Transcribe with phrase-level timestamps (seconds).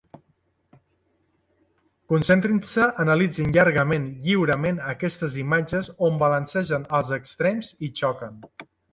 [2.13, 8.41] Concentrin-se, analitzin llargament, lliurement, aquestes imatges on balancegen els extrems i xoquen.